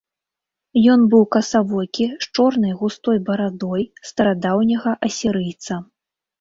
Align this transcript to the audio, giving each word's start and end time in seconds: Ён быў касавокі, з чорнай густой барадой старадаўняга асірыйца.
Ён 0.93 1.03
быў 1.11 1.23
касавокі, 1.35 2.07
з 2.23 2.31
чорнай 2.35 2.73
густой 2.81 3.21
барадой 3.29 3.87
старадаўняга 4.13 4.99
асірыйца. 5.13 5.83